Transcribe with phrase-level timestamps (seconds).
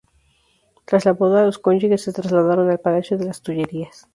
[0.85, 4.07] Tras la boda, los cónyuges se trasladaron al Palacio de las Tullerías.